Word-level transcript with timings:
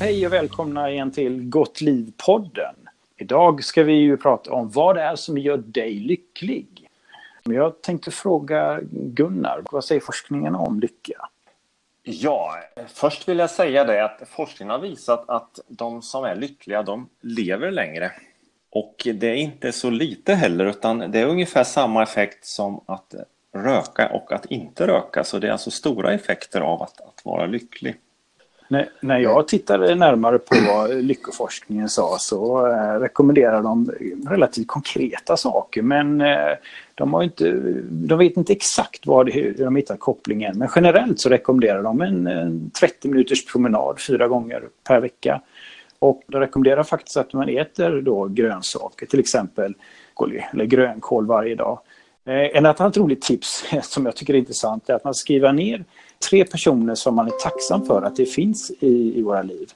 Hej 0.00 0.26
och 0.26 0.32
välkomna 0.32 0.90
igen 0.90 1.10
till 1.10 1.48
Gott 1.48 1.80
liv-podden. 1.80 2.74
Idag 3.16 3.64
ska 3.64 3.82
vi 3.82 3.92
ju 3.92 4.16
prata 4.16 4.52
om 4.52 4.70
vad 4.70 4.96
det 4.96 5.02
är 5.02 5.16
som 5.16 5.38
gör 5.38 5.56
dig 5.56 5.94
lycklig. 5.94 6.88
Jag 7.44 7.82
tänkte 7.82 8.10
fråga 8.10 8.80
Gunnar, 8.90 9.62
vad 9.70 9.84
säger 9.84 10.00
forskningen 10.00 10.54
om 10.54 10.80
lycka? 10.80 11.28
Ja, 12.02 12.54
först 12.88 13.28
vill 13.28 13.38
jag 13.38 13.50
säga 13.50 13.84
det 13.84 14.04
att 14.04 14.22
forskningen 14.28 14.70
har 14.70 14.78
visat 14.78 15.28
att 15.28 15.60
de 15.68 16.02
som 16.02 16.24
är 16.24 16.36
lyckliga, 16.36 16.82
de 16.82 17.08
lever 17.20 17.70
längre. 17.70 18.12
Och 18.70 19.08
det 19.14 19.26
är 19.26 19.34
inte 19.34 19.72
så 19.72 19.90
lite 19.90 20.34
heller, 20.34 20.64
utan 20.64 20.98
det 20.98 21.20
är 21.20 21.26
ungefär 21.26 21.64
samma 21.64 22.02
effekt 22.02 22.44
som 22.44 22.80
att 22.86 23.14
röka 23.54 24.08
och 24.08 24.32
att 24.32 24.46
inte 24.46 24.86
röka. 24.86 25.24
Så 25.24 25.38
det 25.38 25.48
är 25.48 25.52
alltså 25.52 25.70
stora 25.70 26.12
effekter 26.12 26.60
av 26.60 26.82
att, 26.82 27.00
att 27.00 27.24
vara 27.24 27.46
lycklig. 27.46 27.96
När, 28.74 28.88
när 29.00 29.18
jag 29.18 29.48
tittade 29.48 29.94
närmare 29.94 30.38
på 30.38 30.56
vad 30.68 30.94
lyckoforskningen 30.94 31.88
sa 31.88 32.16
så 32.18 32.66
eh, 32.66 33.00
rekommenderar 33.00 33.62
de 33.62 33.90
relativt 34.28 34.66
konkreta 34.66 35.36
saker 35.36 35.82
men 35.82 36.20
eh, 36.20 36.52
de, 36.94 37.14
har 37.14 37.22
inte, 37.22 37.52
de 37.90 38.18
vet 38.18 38.36
inte 38.36 38.52
exakt 38.52 39.06
vad 39.06 39.26
det, 39.26 39.32
hur 39.32 39.64
de 39.64 39.76
hittar 39.76 39.96
kopplingen 39.96 40.58
men 40.58 40.68
generellt 40.76 41.20
så 41.20 41.28
rekommenderar 41.28 41.82
de 41.82 42.00
en, 42.00 42.26
en 42.26 42.70
30 42.80 43.08
minuters 43.08 43.46
promenad 43.46 44.00
fyra 44.00 44.28
gånger 44.28 44.62
per 44.88 45.00
vecka. 45.00 45.40
Och 45.98 46.22
de 46.26 46.40
rekommenderar 46.40 46.82
faktiskt 46.82 47.16
att 47.16 47.32
man 47.32 47.48
äter 47.48 48.00
då 48.00 48.26
grönsaker, 48.26 49.06
till 49.06 49.20
exempel 49.20 49.74
eller 50.52 50.64
grönkål 50.64 51.26
varje 51.26 51.54
dag. 51.54 51.78
Ett 52.26 52.54
en 52.54 52.66
annat 52.66 52.96
roligt 52.96 53.22
tips 53.22 53.64
som 53.82 54.06
jag 54.06 54.16
tycker 54.16 54.34
är 54.34 54.38
intressant 54.38 54.88
är 54.88 54.94
att 54.94 55.04
man 55.04 55.14
skriver 55.14 55.52
ner 55.52 55.84
tre 56.30 56.44
personer 56.44 56.94
som 56.94 57.14
man 57.14 57.26
är 57.26 57.42
tacksam 57.42 57.86
för 57.86 58.02
att 58.02 58.16
det 58.16 58.26
finns 58.26 58.70
i, 58.80 59.18
i 59.18 59.22
våra 59.22 59.42
liv. 59.42 59.68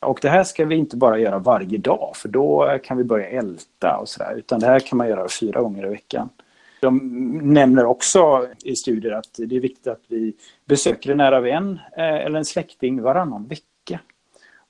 Och 0.00 0.18
det 0.22 0.28
här 0.28 0.44
ska 0.44 0.64
vi 0.64 0.74
inte 0.74 0.96
bara 0.96 1.18
göra 1.18 1.38
varje 1.38 1.78
dag 1.78 2.12
för 2.16 2.28
då 2.28 2.78
kan 2.84 2.96
vi 2.96 3.04
börja 3.04 3.28
älta 3.28 3.96
och 3.96 4.08
sådär 4.08 4.34
utan 4.36 4.60
det 4.60 4.66
här 4.66 4.80
kan 4.80 4.98
man 4.98 5.08
göra 5.08 5.28
fyra 5.40 5.60
gånger 5.60 5.86
i 5.86 5.88
veckan. 5.88 6.28
De 6.80 6.98
nämner 7.42 7.84
också 7.84 8.46
i 8.64 8.76
studier 8.76 9.12
att 9.12 9.34
det 9.36 9.56
är 9.56 9.60
viktigt 9.60 9.86
att 9.86 10.02
vi 10.08 10.34
besöker 10.64 11.10
en 11.10 11.16
nära 11.16 11.40
vän 11.40 11.78
eh, 11.96 12.14
eller 12.14 12.38
en 12.38 12.44
släkting 12.44 13.02
varannan 13.02 13.46
vecka. 13.46 14.00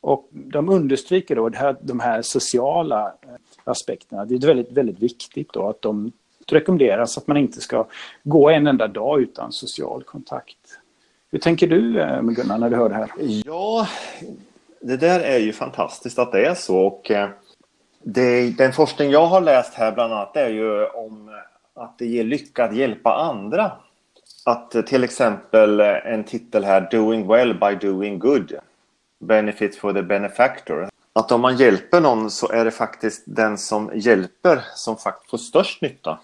Och 0.00 0.28
de 0.32 0.68
understryker 0.68 1.36
då 1.36 1.48
det 1.48 1.58
här, 1.58 1.76
de 1.80 2.00
här 2.00 2.22
sociala 2.22 3.06
eh, 3.06 3.28
aspekterna. 3.64 4.24
Det 4.24 4.34
är 4.34 4.46
väldigt, 4.46 4.72
väldigt 4.72 5.00
viktigt 5.00 5.52
då 5.52 5.68
att 5.68 5.82
de 5.82 6.12
rekommenderas 6.52 7.18
att 7.18 7.26
man 7.26 7.36
inte 7.36 7.60
ska 7.60 7.86
gå 8.22 8.50
en 8.50 8.66
enda 8.66 8.88
dag 8.88 9.20
utan 9.20 9.52
social 9.52 10.02
kontakt. 10.02 10.58
Hur 11.30 11.38
tänker 11.38 11.66
du 11.66 12.00
eh, 12.00 12.22
Gunnar 12.22 12.58
när 12.58 12.70
du 12.70 12.76
hör 12.76 12.88
det 12.88 12.94
här? 12.94 13.10
Ja, 13.46 13.88
det 14.80 14.96
där 14.96 15.20
är 15.20 15.38
ju 15.38 15.52
fantastiskt 15.52 16.18
att 16.18 16.32
det 16.32 16.46
är 16.46 16.54
så. 16.54 16.78
Och 16.78 17.10
eh, 17.10 17.28
det, 18.02 18.50
den 18.50 18.72
forskning 18.72 19.10
jag 19.10 19.26
har 19.26 19.40
läst 19.40 19.74
här 19.74 19.92
bland 19.92 20.12
annat 20.12 20.36
är 20.36 20.48
ju 20.48 20.86
om 20.86 21.30
att 21.74 21.98
det 21.98 22.06
ger 22.06 22.24
lycka 22.24 22.64
att 22.64 22.76
hjälpa 22.76 23.14
andra. 23.14 23.72
Att 24.44 24.74
eh, 24.74 24.82
till 24.82 25.04
exempel 25.04 25.80
en 25.80 26.24
titel 26.24 26.64
här, 26.64 26.88
Doing 26.90 27.26
well 27.26 27.54
by 27.54 27.88
doing 27.88 28.18
good. 28.18 28.52
Benefit 29.20 29.76
for 29.76 29.92
the 29.92 30.02
benefactor. 30.02 30.88
Att 31.12 31.32
om 31.32 31.40
man 31.40 31.56
hjälper 31.56 32.00
någon 32.00 32.30
så 32.30 32.48
är 32.48 32.64
det 32.64 32.70
faktiskt 32.70 33.22
den 33.26 33.58
som 33.58 33.90
hjälper 33.94 34.64
som 34.74 34.96
faktiskt 34.96 35.30
får 35.30 35.38
störst 35.38 35.82
nytta. 35.82 36.18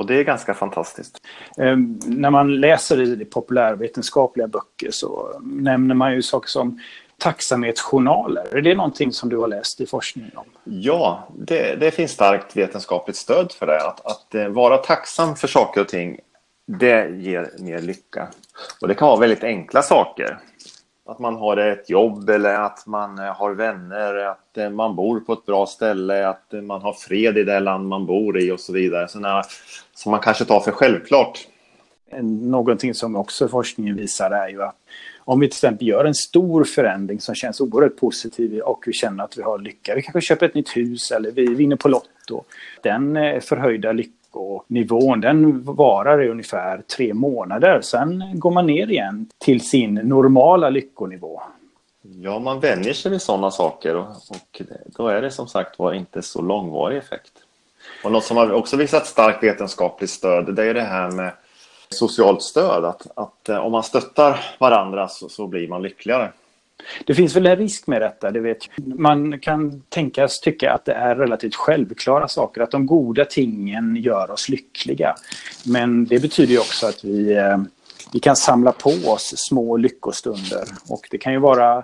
Och 0.00 0.06
det 0.06 0.14
är 0.14 0.24
ganska 0.24 0.54
fantastiskt. 0.54 1.18
Um, 1.56 2.00
när 2.06 2.30
man 2.30 2.60
läser 2.60 3.02
i 3.02 3.24
populärvetenskapliga 3.24 4.48
böcker 4.48 4.90
så 4.90 5.40
nämner 5.42 5.94
man 5.94 6.14
ju 6.14 6.22
saker 6.22 6.48
som 6.48 6.80
tacksamhetsjournaler. 7.18 8.56
Är 8.56 8.60
det 8.60 8.74
någonting 8.74 9.12
som 9.12 9.28
du 9.28 9.36
har 9.36 9.48
läst 9.48 9.80
i 9.80 9.86
forskningen 9.86 10.30
om? 10.34 10.44
Ja, 10.64 11.28
det, 11.38 11.80
det 11.80 11.90
finns 11.90 12.10
starkt 12.10 12.56
vetenskapligt 12.56 13.16
stöd 13.16 13.52
för 13.52 13.66
det. 13.66 13.86
Att, 13.86 14.06
att 14.06 14.34
uh, 14.34 14.48
vara 14.48 14.76
tacksam 14.76 15.36
för 15.36 15.48
saker 15.48 15.80
och 15.80 15.88
ting, 15.88 16.18
det 16.66 17.10
ger 17.10 17.50
mer 17.58 17.78
lycka. 17.78 18.28
Och 18.80 18.88
det 18.88 18.94
kan 18.94 19.08
vara 19.08 19.20
väldigt 19.20 19.44
enkla 19.44 19.82
saker 19.82 20.38
att 21.10 21.18
man 21.18 21.36
har 21.36 21.56
ett 21.56 21.90
jobb 21.90 22.30
eller 22.30 22.54
att 22.54 22.86
man 22.86 23.18
eh, 23.18 23.24
har 23.24 23.50
vänner, 23.50 24.14
att 24.14 24.58
eh, 24.58 24.70
man 24.70 24.96
bor 24.96 25.20
på 25.20 25.32
ett 25.32 25.46
bra 25.46 25.66
ställe, 25.66 26.28
att 26.28 26.54
eh, 26.54 26.60
man 26.60 26.82
har 26.82 26.92
fred 26.92 27.38
i 27.38 27.44
det 27.44 27.60
land 27.60 27.88
man 27.88 28.06
bor 28.06 28.38
i 28.38 28.50
och 28.50 28.60
så 28.60 28.72
vidare. 28.72 29.08
Sådana 29.08 29.42
som 29.94 30.10
man 30.10 30.20
kanske 30.20 30.44
tar 30.44 30.60
för 30.60 30.70
självklart. 30.72 31.38
Någonting 32.22 32.94
som 32.94 33.16
också 33.16 33.48
forskningen 33.48 33.96
visar 33.96 34.30
är 34.30 34.48
ju 34.48 34.62
att 34.62 34.76
om 35.24 35.40
vi 35.40 35.48
till 35.48 35.54
exempel 35.54 35.88
gör 35.88 36.04
en 36.04 36.14
stor 36.14 36.64
förändring 36.64 37.20
som 37.20 37.34
känns 37.34 37.60
oerhört 37.60 37.96
positiv 37.96 38.60
och 38.60 38.84
vi 38.86 38.92
känner 38.92 39.24
att 39.24 39.38
vi 39.38 39.42
har 39.42 39.58
lycka, 39.58 39.94
vi 39.94 40.02
kanske 40.02 40.20
köper 40.20 40.46
ett 40.46 40.54
nytt 40.54 40.76
hus 40.76 41.10
eller 41.10 41.30
vi 41.30 41.54
vinner 41.54 41.76
på 41.76 41.88
Lotto. 41.88 42.44
Den 42.82 43.16
eh, 43.16 43.40
förhöjda 43.40 43.92
lyckonivån 43.92 45.20
den 45.20 45.62
varar 45.62 46.22
i 46.22 46.28
ungefär 46.28 46.82
tre 46.96 47.14
månader. 47.14 47.80
Sen 47.80 48.24
går 48.34 48.50
man 48.50 48.66
ner 48.66 48.90
igen 48.90 49.26
till 49.38 49.60
sin 49.60 49.94
normala 49.94 50.70
lyckonivå. 50.70 51.42
Ja, 52.02 52.38
man 52.38 52.60
vänjer 52.60 52.92
sig 52.92 53.10
vid 53.10 53.22
sådana 53.22 53.50
saker 53.50 53.96
och, 53.96 54.06
och 54.06 54.62
då 54.86 55.08
är 55.08 55.22
det 55.22 55.30
som 55.30 55.48
sagt 55.48 55.78
var 55.78 55.92
inte 55.92 56.22
så 56.22 56.42
långvarig 56.42 56.98
effekt. 56.98 57.32
Och 58.04 58.12
något 58.12 58.24
som 58.24 58.36
har 58.36 58.52
också 58.52 58.76
visat 58.76 59.06
starkt 59.06 59.42
vetenskapligt 59.42 60.10
stöd 60.10 60.54
det 60.54 60.64
är 60.64 60.74
det 60.74 60.82
här 60.82 61.10
med 61.10 61.32
socialt 61.94 62.42
stöd. 62.42 62.84
Att, 62.84 63.06
att 63.14 63.48
eh, 63.48 63.58
om 63.58 63.72
man 63.72 63.82
stöttar 63.82 64.40
varandra 64.58 65.08
så, 65.08 65.28
så 65.28 65.46
blir 65.46 65.68
man 65.68 65.82
lyckligare. 65.82 66.32
Det 67.06 67.14
finns 67.14 67.36
väl 67.36 67.46
en 67.46 67.56
risk 67.56 67.86
med 67.86 68.02
detta, 68.02 68.30
det 68.30 68.40
vet 68.40 68.58
jag. 68.76 69.00
Man 69.00 69.38
kan 69.38 69.82
tänkas 69.88 70.40
tycka 70.40 70.72
att 70.72 70.84
det 70.84 70.92
är 70.92 71.16
relativt 71.16 71.54
självklara 71.54 72.28
saker, 72.28 72.60
att 72.60 72.70
de 72.70 72.86
goda 72.86 73.24
tingen 73.24 73.96
gör 73.96 74.30
oss 74.30 74.48
lyckliga. 74.48 75.14
Men 75.66 76.04
det 76.04 76.22
betyder 76.22 76.52
ju 76.52 76.58
också 76.58 76.86
att 76.86 77.04
vi, 77.04 77.32
eh, 77.32 77.58
vi 78.12 78.20
kan 78.20 78.36
samla 78.36 78.72
på 78.72 78.90
oss 78.90 79.32
små 79.36 79.76
lyckostunder. 79.76 80.64
Och 80.88 81.08
det 81.10 81.18
kan 81.18 81.32
ju 81.32 81.38
vara 81.38 81.82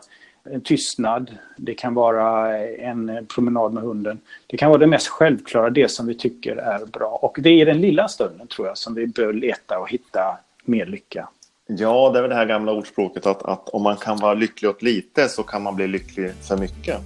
en 0.53 0.61
tystnad, 0.61 1.31
det 1.57 1.75
kan 1.75 1.95
vara 1.95 2.59
en 2.65 3.27
promenad 3.35 3.73
med 3.73 3.83
hunden. 3.83 4.19
Det 4.47 4.57
kan 4.57 4.69
vara 4.69 4.79
det 4.79 4.87
mest 4.87 5.09
självklara, 5.09 5.71
det 5.71 5.89
som 5.89 6.07
vi 6.07 6.15
tycker 6.15 6.57
är 6.57 6.87
bra. 6.87 7.19
Och 7.23 7.37
det 7.41 7.51
är 7.51 7.67
den 7.67 7.81
lilla 7.81 8.09
stunden 8.09 8.47
tror 8.47 8.69
jag 8.69 8.79
som 8.79 8.95
vi 8.95 9.07
bör 9.07 9.33
leta 9.33 9.79
och 9.79 9.91
hitta 9.91 10.39
mer 10.65 10.87
lycka. 10.87 11.29
Ja, 11.67 12.11
det 12.11 12.19
är 12.19 12.23
väl 12.23 12.31
det 12.31 12.37
här 12.37 12.47
gamla 12.47 12.73
ordspråket 12.73 13.27
att, 13.27 13.43
att 13.43 13.69
om 13.69 13.83
man 13.83 13.97
kan 13.97 14.19
vara 14.19 14.35
lycklig 14.35 14.71
åt 14.71 14.83
lite 14.83 15.29
så 15.29 15.43
kan 15.43 15.63
man 15.63 15.77
bli 15.77 15.87
lycklig 15.87 16.33
för 16.49 16.57
mycket. 16.57 17.01